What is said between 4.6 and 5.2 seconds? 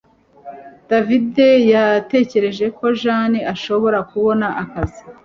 akazi